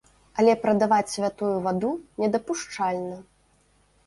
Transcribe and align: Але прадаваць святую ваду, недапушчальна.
Але 0.43 0.53
прадаваць 0.61 1.13
святую 1.15 1.51
ваду, 1.67 1.91
недапушчальна. 2.25 3.15